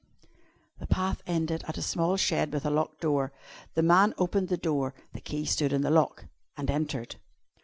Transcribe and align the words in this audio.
The 0.79 0.87
path 0.87 1.21
ended 1.27 1.63
at 1.67 1.77
a 1.77 1.81
small 1.83 2.17
shed 2.17 2.51
with 2.51 2.65
a 2.65 2.71
locked 2.71 3.01
door. 3.01 3.31
The 3.75 3.83
man 3.83 4.15
opened 4.17 4.47
the 4.47 4.57
door 4.57 4.95
the 5.13 5.21
key 5.21 5.45
stood 5.45 5.71
in 5.71 5.81
the 5.83 5.91
lock 5.91 6.25
and 6.57 6.71
entered. 6.71 7.17